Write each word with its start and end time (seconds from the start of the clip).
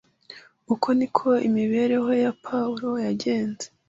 Uko 0.73 0.87
ni 0.97 1.07
ko 1.15 1.29
imibereho 1.47 2.09
ya 2.23 2.31
Pawulo 2.45 2.89
yagenze 3.05 3.65